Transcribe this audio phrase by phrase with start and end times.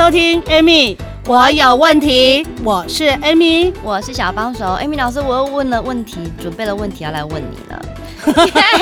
[0.00, 0.96] 收听 Amy，
[1.26, 2.46] 我有问题。
[2.64, 4.64] 我是 Amy，我是小帮手。
[4.80, 7.78] Amy 老师，我又问了问题，准备了问题要来问你了。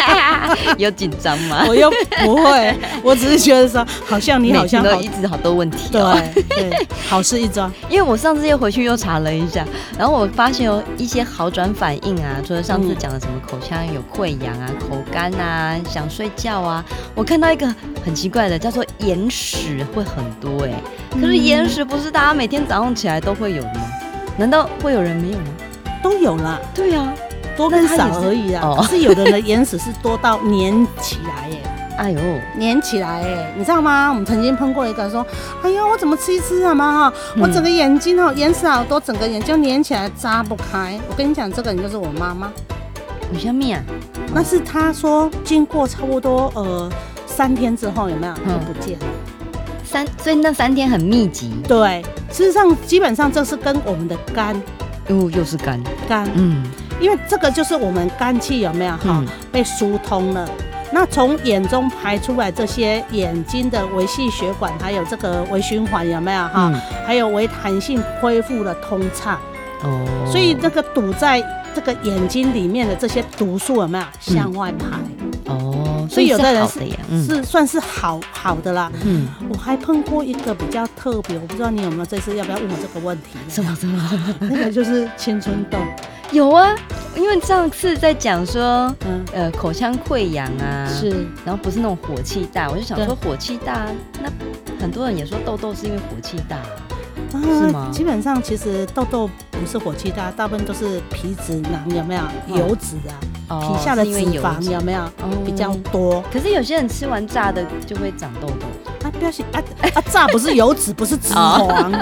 [0.78, 1.65] 有紧张吗？
[1.69, 1.91] 我又
[2.24, 6.20] 不会，我只是觉得说，好像你好像好都一直好多问题、哦。
[6.34, 7.73] 对对，好事一桩。
[7.88, 9.64] 因为我上次又回去又查了一下，
[9.98, 17.66] 然后我发现有一些好转反应啊，除了上次讲的什么口腔有溃疡啊、口干啊、想睡觉啊，我看到一个
[18.05, 21.20] 很奇怪的，叫做眼屎会很多哎、欸。
[21.20, 23.83] 可是眼屎不是大家每天早上起来都会有的吗？
[24.36, 25.44] 难道会有人没有吗？
[26.03, 26.59] 都有啦。
[26.75, 27.12] 对呀、啊。
[27.59, 31.61] 多跟少而已啊，可是有的人的眼屎是多到粘起来耶，
[31.98, 32.20] 哎呦，
[32.61, 34.11] 粘起来哎，你知道吗？
[34.11, 35.27] 我们曾经碰过一个说，
[35.65, 41.00] 哎呦，我怎么吃一吃啊嘛哈，我整个眼睛哦眼屎好多，整个眼睛粘起来扎不开。
[41.11, 42.53] 我跟你讲，这个人就是我妈妈。
[43.33, 43.83] 你像蜜啊？
[44.33, 46.89] 那是他说经过差不多呃
[47.27, 49.06] 三天之后有没有就不见了？
[49.84, 51.53] 三，所以那三天很密集。
[51.67, 54.55] 对，事实上基本上这是跟我们的肝，
[55.09, 56.62] 又又是肝肝，嗯。
[57.00, 60.48] 因为这个就是我们肝气有没有哈、嗯、被疏通了？
[60.91, 66.72] 那从眼中排出来这些眼睛的微细血管，还有这个微循环有没有哈？
[66.72, 69.38] 嗯、还有微弹性恢复了通畅
[69.82, 70.04] 哦。
[70.26, 71.42] 所以那个堵在
[71.74, 74.98] 这个眼睛里面的这些毒素有没有向外排？
[76.09, 78.91] 哦，所以有的人是是，算是好好的啦。
[79.05, 83.39] 嗯，我还碰过一个比较特别，我不知道你有没有这次要不要问我这个问题？
[83.48, 84.11] 什么什么？
[84.41, 85.78] 那个就是青春痘。
[86.31, 86.75] 有啊，
[87.16, 93.87] 因为上次在讲说，嗯，呃，口腔溃疡啊，是，然后不是那种火气大，我就想说火气大，
[94.22, 94.31] 那
[94.78, 96.56] 很多人也说痘痘是因为火气大，
[97.32, 97.88] 啊，是吗？
[97.91, 103.16] 基本上其实痘痘不是火气大，大部分都是皮脂囊有没有油脂啊，
[103.48, 105.00] 皮下的脂肪有没有
[105.44, 106.22] 比较多？
[106.32, 108.66] 可是有些人吃完炸的就会长痘痘。
[109.04, 109.62] 啊，不要紧啊
[109.94, 110.00] 啊！
[110.10, 111.38] 炸不是油脂，不是脂肪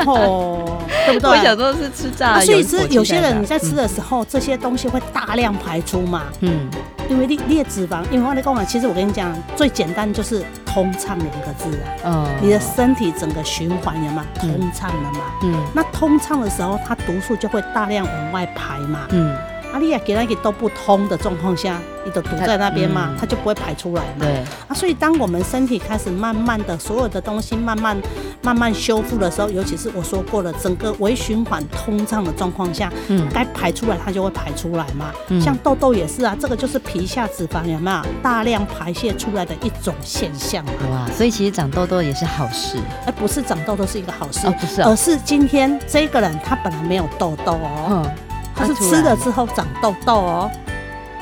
[0.06, 1.30] 哦，对不对？
[1.30, 6.22] 我小时候是吃炸的，所以吃有些人你在吃的时候，这些东西会大量排出嘛。
[6.40, 6.70] 嗯，
[7.10, 11.68] 因为你你的脂肪，因为我跟你讲，其实我跟你讲，最简单就是通畅两个字
[12.02, 12.02] 啊。
[12.06, 15.20] 嗯，你的身体整个循环有嘛通畅了嘛？
[15.42, 19.00] 嗯，那通畅的时候，它毒素就会大量往外排嘛。
[19.10, 19.36] 嗯。
[19.76, 24.20] 阿丽亚给那个都不通的状况下，你都堵在那边嘛，它就不会排出来嘛。
[24.20, 27.94] 对啊，所以当我们身体开始慢慢的所有的东西慢慢
[28.40, 35.12] 慢慢修复的时候，尤其是我说过了，整个微循环通畅的状况下，嗯，该排出来它就会排出来嘛。
[35.28, 40.72] 嗯，像痘痘也是啊，这个就是皮下脂肪有没有大量排泄出来的一种现象嘛。
[40.90, 42.78] 哇，所以其实长痘痘也是好事。
[43.04, 47.90] 哎，不是长痘痘是一个好事，哦，不是，而是今天这个人他本来没有痘痘哦。
[47.90, 48.25] 嗯。
[48.56, 50.50] 它是吃了之后长痘痘哦，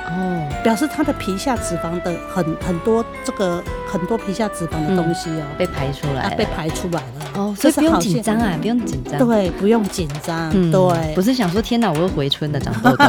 [0.06, 7.06] 哦，表示它的皮下脂肪的很很多，这个很多皮下脂肪的东西哦，被排出来，被排出来了。
[7.34, 13.06] 哦，所以不用紧张啊，不用紧张，对，不用紧张，对，不是想说天哪，我又回春了，长痘痘。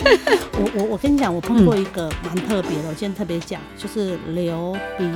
[0.60, 5.08] 我我我跟你讲，我碰过一个蛮特别的，我今天特别讲，就是流鼻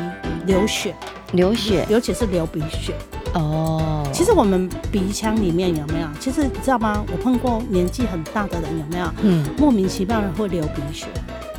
[0.44, 0.94] 流血，
[1.32, 2.94] 流血，尤其是流鼻血。
[3.34, 6.08] 哦，其实我们鼻腔里面有没有？
[6.20, 7.02] 其实你知道吗？
[7.10, 9.06] 我碰过年纪很大的人有没有？
[9.22, 11.06] 嗯，莫名其妙的会流鼻血。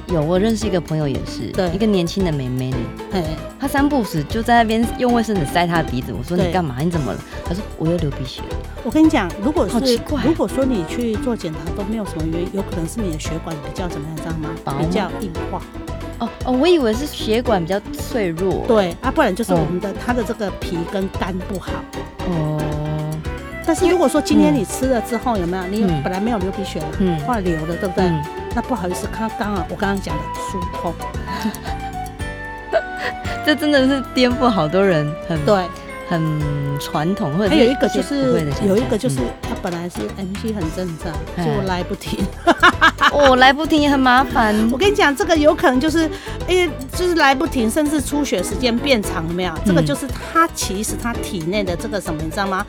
[0.08, 2.78] 有，我认识一个朋友也是，对，一个年轻的妹妹呢。
[3.14, 3.24] 哎，
[3.60, 6.14] 她三不死就在那边用卫生纸塞她的鼻子。
[6.14, 6.76] 我说你干嘛？
[6.80, 7.20] 你怎么了？
[7.46, 8.42] 她说我又流鼻血。
[8.84, 14.50] 我跟你讲，如果是如果说你去做检查都没有什么原因，有可能是你的血管比较怎么样，知道吗？
[14.80, 15.62] 比较硬化。
[16.20, 18.64] 哦哦，我以为是血管比较脆弱。
[18.68, 21.72] 对啊，不然就是我们的它的这个皮跟肝不好。
[22.28, 22.60] 哦。
[23.66, 25.64] 但是如果说今天你吃了之后有没有？
[25.68, 28.12] 你本来没有流鼻血了，嗯，后来流了，对不对？
[28.54, 30.22] 那不好意思，看刚刚我刚刚讲的
[30.52, 30.94] 疏通。
[33.46, 35.64] 这真的是颠覆好多人，很对，
[36.10, 36.40] 很
[36.80, 37.32] 传统。
[37.38, 41.14] 或者还有一个就是有一个就是他本来是 MC 很正常，
[41.46, 42.26] 就来不停。
[43.14, 44.56] 哦，来不停也很麻烦。
[44.72, 46.10] 我跟你讲，这个有可能就是，
[46.48, 49.54] 哎，就是来不停，甚至出血时间变长，有没有？
[49.66, 52.66] 这个就是他其实他体内的这个什么，你知道吗？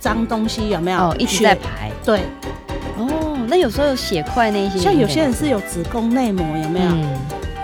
[0.00, 0.98] 脏东西有没有？
[0.98, 1.90] 哦，一直在排。
[2.04, 2.20] 对。
[2.96, 6.90] 哦，那有时候有血块那些，像有些人是有子宫内膜，有没有？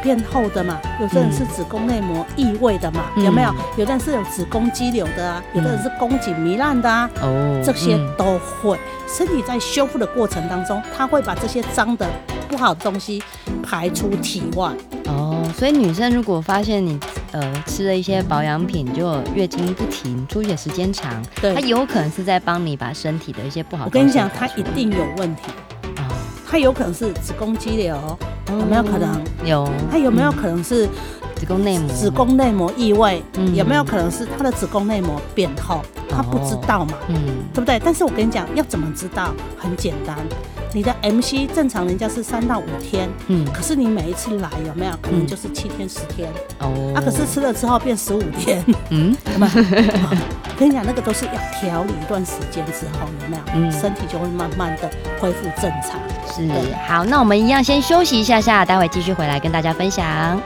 [0.02, 3.54] 变厚的嘛，有的人是子宫内膜异位的嘛，嗯、有没有？
[3.76, 8.78] 有的人是有子宫肌瘤的啊，有的人是宫颈糜烂的啊，哦，这些都会。
[9.08, 12.08] 身体在修复的过程当中，它会把这些脏的、
[12.48, 13.20] 不好的东西
[13.62, 14.70] 排出体外。
[15.06, 16.98] 哦，所以女生如果发现你
[17.32, 23.86] 呃吃了一些保养品，就月经不停、出血时间长，对，它有可能是在帮你把身体的一些不好。
[23.86, 25.42] 我跟你讲，它一定有问题。
[25.96, 26.04] 哦，
[26.48, 28.16] 它有可能是子宫肌瘤。
[28.58, 29.68] 有没有可能有？
[29.90, 30.86] 他有没有可能是
[31.36, 31.88] 子宫内膜？
[31.88, 33.22] 子宫内膜异位？
[33.34, 35.80] 嗯，有没有可能是他的子宫内膜变厚？
[36.08, 36.94] 他不知道嘛？
[37.08, 37.16] 嗯，
[37.54, 37.80] 对不对？
[37.82, 39.32] 但是我跟你讲，要怎么知道？
[39.56, 40.16] 很简单，
[40.74, 46.28] 你的 MC 正常人家是三到五天，嗯，可是你每一次来有没有可能就是七天十天？
[46.58, 49.16] 哦，啊，可是吃了之后变十五天，嗯，
[50.60, 53.42] 跟你讲，那个都是要调理一段时间之后，有没有？
[53.54, 55.98] 嗯，身体就会慢慢的恢复正常。
[56.30, 56.46] 是，
[56.86, 60.38] 好，那我们一样先休息一下下，待会继续回来跟大家分享。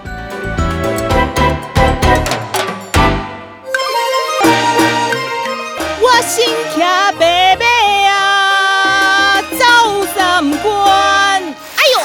[6.00, 6.46] 我心
[6.76, 7.66] 卡白白
[8.06, 11.42] 啊，走三关。
[11.42, 11.98] 哎呦！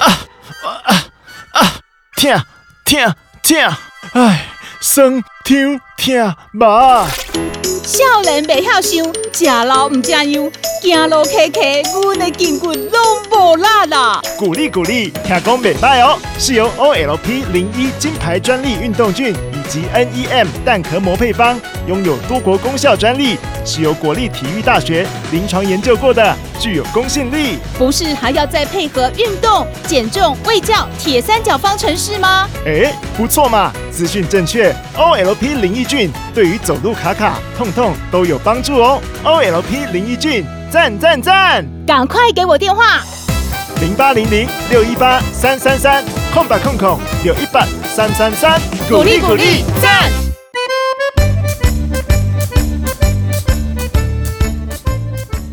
[0.00, 0.18] 啊
[0.82, 0.90] 啊
[1.52, 1.62] 啊！
[2.16, 2.28] 痛
[2.84, 3.72] 痛痛！
[4.14, 4.46] 哎，
[4.80, 7.06] 酸痛痛麻。
[7.82, 10.24] 少年袂晓想，食老唔食样，
[10.82, 11.60] 行路磕磕，
[12.02, 14.20] 阮的筋骨拢无力啦。
[14.38, 27.58] 鼓励鼓励，听讲袂歹哦，是由 OLP 零一金牌专利运动菌以及 NEM 蛋壳膜配方，拥有多国功效专利，是由国立体育大学临床研究过的，具有公信力。
[27.76, 32.48] 不是还要再配合运动、减重、卫教铁三角方程式吗？
[32.66, 34.74] 哎，不错嘛，资讯正确。
[34.96, 37.74] OLP 零一菌对于走路卡卡痛。
[37.74, 41.64] 痛都有帮助哦，OLP 零一菌赞赞赞！
[41.84, 43.00] 赶快给我电话，
[43.80, 50.10] 零八零零六一八三三三，空白空空六一八三三三，鼓励鼓励赞！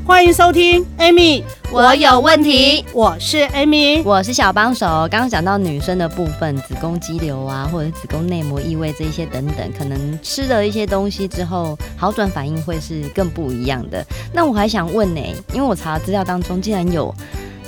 [0.06, 2.85] 欢迎收听，Amy，我有问题。
[2.94, 4.85] 我是 Amy，我是小帮手。
[5.09, 14.06] 刚刚讲到女生的部分，子宫肌瘤啊，或者子宫内膜异位这一些等等，可能吃了一些东西之后，好转反应会是更不一样的。
[14.31, 15.21] 那我还想问呢，
[15.53, 17.13] 因为我查资料当中竟然有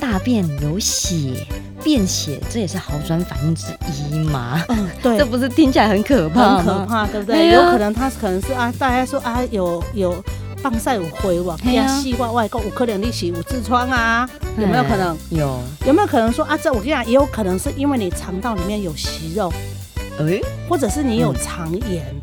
[0.04, 1.48] 大便有血、
[1.82, 3.68] 便血，这也是好转反应之
[4.12, 4.62] 一嘛？
[4.68, 6.58] 嗯，对， 这不是听起来很可怕？
[6.58, 7.52] 很可怕，对不对？
[7.54, 10.22] 有可能他可能是啊，大家说啊，有有。
[10.62, 14.30] 放晒有灰哇，加细外外公有可能你是有痔疮啊？
[14.58, 15.18] 有没有可能？
[15.30, 15.60] 有。
[15.86, 16.58] 有没有可能说啊？
[16.58, 19.52] 这我跟你讲，也有可能是因为你肠道里面有息肉，
[20.20, 20.40] 哎，
[20.70, 22.22] 或者是你有肠炎，嗯，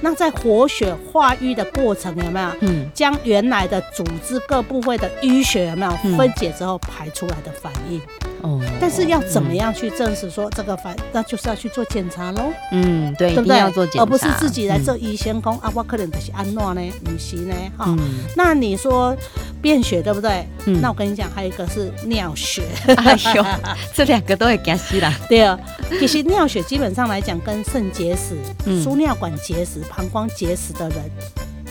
[0.00, 2.48] 那在活血化瘀的过程有没有？
[2.60, 8.00] 嗯，将原来的组织各部位的淤血有没有分解之后排出来的反应？
[8.42, 12.44] 哦，但是要怎么样去证实说这个反，那就是要去做检查喽。
[12.72, 13.58] 嗯，对，对不对？
[13.58, 17.94] 要做检查，而不是自己来做医生讲啊，我可能就是安诺呢，不是呢，哈。
[18.34, 19.14] 那你说
[19.60, 20.46] 便血对不对？
[20.64, 22.62] 嗯，那我跟你讲，还有一个是尿血。
[22.96, 23.44] 哎呦，
[23.92, 25.12] 这两个都会惊死啦。
[25.28, 25.58] 对啊，
[25.98, 28.38] 其实尿血基本上来讲，跟肾结石、
[28.82, 30.98] 输尿管结石、膀胱结石的人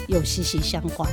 [0.08, 1.10] 有息息相关。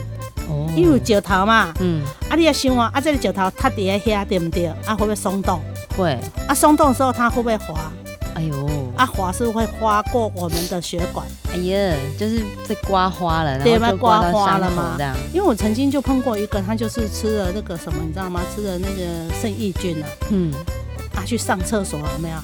[0.48, 4.66] 哦，因为石头嘛，嗯，啊，你要想啊，啊，这个石头它底下对不对？
[4.84, 5.60] 啊，会不会松动？
[5.96, 6.18] 会。
[6.46, 7.90] 啊，松动的时候它会不会滑？
[8.34, 11.26] 哎呦，啊，滑是会滑过我们的血管。
[11.52, 15.16] 哎呀，就是被刮花了，然后就刮花了嘛这样。
[15.32, 18.42] 因为我曾经就碰过一个，他就是吃了那个什么，你知道吗？
[18.54, 20.52] 吃了那个肾益菌啊，嗯，
[21.14, 22.36] 啊，去上厕所有没有？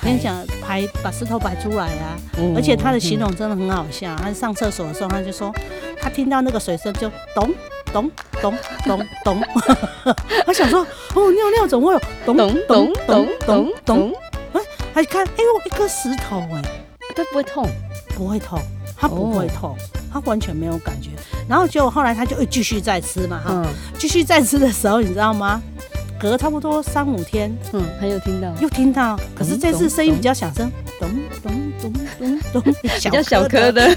[0.00, 2.16] 我跟你讲，排把石头排出来啊，
[2.56, 4.16] 而且他的形容真的很好笑。
[4.16, 5.54] 他上厕所的时候，他就说。
[6.02, 7.52] 他听到那个水声就咚
[7.92, 8.54] 咚咚
[8.86, 9.42] 咚咚，
[10.46, 10.80] 他想说
[11.14, 14.12] 哦，尿尿怎么会有咚咚咚咚咚咚？
[14.54, 14.60] 哎，
[14.94, 16.62] 他一看，哎呦，一颗石头哎，
[17.14, 17.68] 他不会痛，
[18.16, 18.58] 不会痛，
[18.96, 19.76] 他不会痛，
[20.10, 21.10] 他完全没有感觉。
[21.46, 23.66] 然后结果后来他就会继续再吃嘛哈，
[23.98, 25.60] 继续再吃的时候，你知道吗？
[26.20, 31.08] 隔差不多三五天，嗯，他又听到，又听到，可是这次声音比较小声，咚
[31.42, 33.96] 咚咚咚咚， 比较小颗的。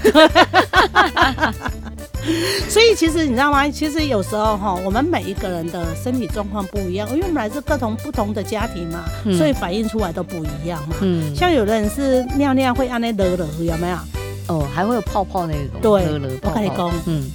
[2.70, 3.68] 所以其实你知道吗？
[3.68, 10.96] 其实有时候哈，我们每一个人的身体状况不一样，因为我们来自各种不同的家庭嘛，嗯、所以反映出来都不一样嘛。
[11.02, 13.98] 嗯，像有的人是尿尿会按那勒勒，有没有？
[14.46, 15.80] 哦，还会有泡泡那种。
[15.82, 16.50] 对，勒勒泡泡。
[16.50, 17.30] 我跟你讲，嗯，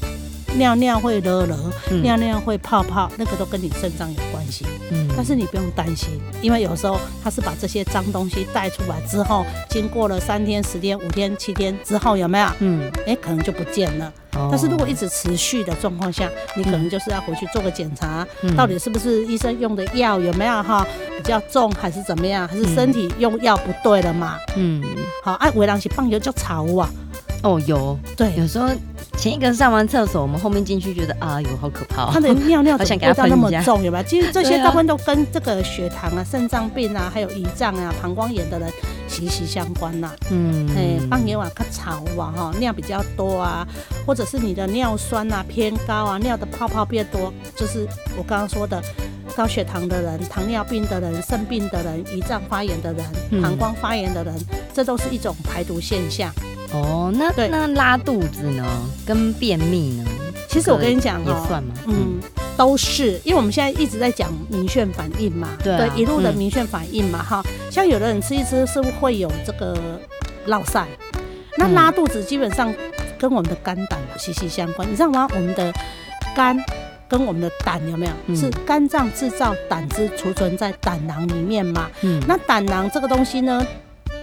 [0.58, 1.56] 尿尿会勒勒，
[1.91, 4.65] 嗯、尿尿会泡泡，那个都跟你肾脏有关系。
[4.91, 12.48] 嗯，但是你不用担心，因为有时候它是把这些脏东西带出来之后，经过了三天、十天、五天、七天之后，有没有？
[12.60, 14.12] 嗯，哎、欸，可能就不见了。
[14.32, 20.86] 但是如果一直持续的状况下，你可能就是要回去做个检查，嗯、到底是不是医生用的药有没有哈
[21.18, 22.48] 比较重，还是怎么样？
[22.48, 24.38] 还是身体用药不对了嘛？
[24.56, 24.82] 嗯，
[25.24, 26.89] 好，哎，有人是放油就吵啊。
[27.41, 28.67] 哦，有，对，有时候
[29.17, 32.12] 前一个上完厕所，我们后面进去觉得啊，有，好可怕。
[32.12, 33.81] 他的尿尿怎么味道那么重？
[33.84, 34.03] 有没有？
[34.03, 38.69] 其实这些大部分都跟这个血糖啊、肾脏病啊、还有胰脏啊、膀胱炎的人
[39.08, 40.12] 息息相关呐。
[40.29, 43.65] 嗯，哎，放尿啊，它潮啊，哈，尿比较多啊，
[44.05, 48.84] 或者是你的尿酸啊偏高啊，尿的泡泡变多，就是我刚刚说的
[49.34, 54.36] 高血糖的人、糖尿病的人、肾病的人、胰脏发炎的人、膀胱发炎的人，
[54.74, 56.29] 这都是一种排毒现象。
[56.71, 58.65] 哦，那对那拉肚子呢，
[59.05, 60.05] 跟便秘呢？
[60.47, 61.73] 其实我跟你讲，也算吗？
[61.88, 62.19] 嗯，
[62.57, 69.77] 都是，因为我们现在一直在讲明眩反应嘛，对，一路的明眩反应嘛，哈、嗯，像有的人吃一吃是会有这个
[70.45, 70.88] 落晒？
[71.57, 72.73] 那拉肚子基本上
[73.19, 75.27] 跟我们的肝胆息息相关，你知道吗？
[75.35, 75.71] 我们的
[76.35, 76.57] 肝
[77.07, 78.11] 跟我们的胆有没有？
[78.27, 81.89] 嗯、是肝脏制造胆汁储存在胆囊里面嘛？
[82.01, 83.65] 嗯，那胆囊这个东西呢？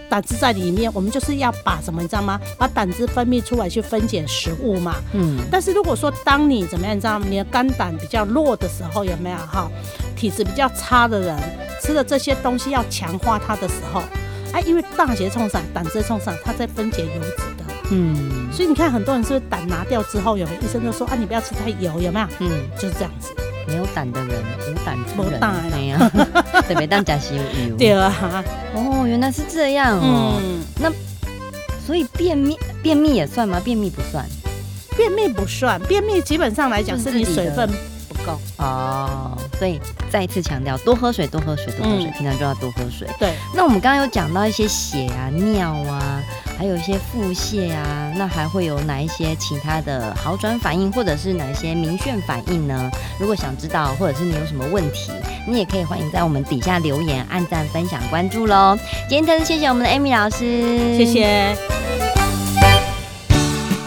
[0.09, 2.39] 胆汁在里面，我们就是要把什么，你知道吗？
[2.57, 4.95] 把胆汁分泌出来去分解食物嘛。
[5.13, 5.37] 嗯。
[5.51, 7.25] 但是如果说当你怎么样，你知道吗？
[7.29, 9.69] 你的肝胆比较弱的时候，有没有哈？
[10.15, 11.37] 体质比较差的人
[11.81, 14.01] 吃了这些东西要强化它的时候，
[14.53, 17.65] 哎，因为大血冲散，胆汁冲散，它在分解油脂的。
[17.91, 18.47] 嗯。
[18.51, 22.27] 所以你看，很多人是不是胆拿掉之后，有没有医生就说啊，你不要吃太油，有没有？
[22.39, 22.49] 嗯，
[22.79, 23.31] 就是这样子。
[23.67, 25.39] 没有胆的人，无胆之人。
[25.71, 25.97] 没有，
[26.61, 27.41] 特别当假西油。
[27.77, 28.43] 对啊。
[28.73, 30.39] 哦，原来是这样哦。
[30.41, 30.63] 嗯。
[30.79, 30.91] 那
[31.85, 33.59] 所以便秘，便秘也算吗？
[33.63, 34.25] 便秘不算。
[34.95, 37.69] 便秘不算，便秘基本上来讲是你水分
[38.07, 38.39] 不够。
[38.57, 39.37] 哦。
[39.59, 43.07] 所以再一次强调，多喝水，多喝水，多喝水，平常就要多喝水。
[43.19, 43.33] 对。
[43.53, 46.23] 那我们刚刚有讲到一些血啊、尿啊。
[46.57, 52.89] 还有一些腹泻啊，那还会有哪一些其他的好转反应，或者是哪一些明眩反应呢？
[53.19, 55.11] 如果想知道，或者是你有什么问题，
[55.47, 58.75] 你也可以欢迎在我们底下留言、按赞、分享、关注喽。
[59.07, 61.55] 今天特别谢谢我们的 Amy 老师，谢谢。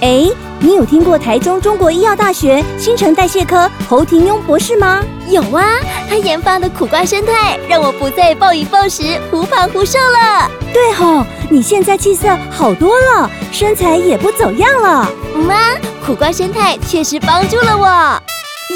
[0.01, 5.03] 哎，你有听过台中中国医药大学新陈代谢科侯廷庸博士吗？
[5.29, 5.65] 有啊，
[6.09, 10.60] 他研发的苦瓜生态让我不再暴饮暴食、忽胖忽瘦了。
[10.73, 15.11] 对吼，你现在气色好多了，身材也不走样了。
[15.35, 15.75] 妈，
[16.05, 18.23] 苦瓜胜肽确实帮助了我。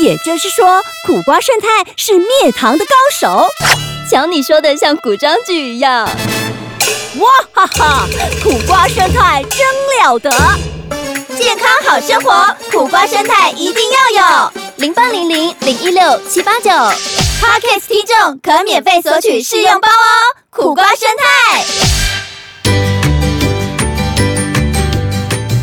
[0.00, 3.46] 也就是说，苦瓜胜肽是灭糖的高手。
[4.10, 6.08] 瞧你说的像古装剧一样。
[7.18, 8.08] 哇哈哈，
[8.42, 9.66] 苦瓜胜肽真
[10.02, 10.30] 了得！
[11.36, 14.52] 健康好生活，苦瓜胜肽一定要有。
[14.76, 20.33] 零八零零零一六七八九，Podcast 听众可免费索取试用包哦。
[20.54, 21.64] 苦瓜生态，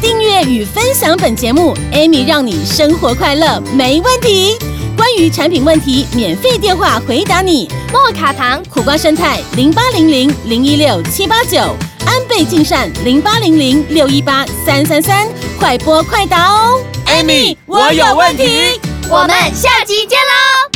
[0.02, 4.58] 订阅与分享本节目，Amy 让你生活快乐没问题。
[4.98, 7.72] 关于产品问题，免费电话回答你。
[7.90, 11.58] 莫卡糖苦瓜生态零八零零零一六七八九，
[12.06, 15.26] 安倍晋善零八零零六一八三三三，
[15.58, 16.84] 快播快答哦。
[17.06, 18.78] Amy，我有问题。
[19.10, 20.71] 我们下集见喽！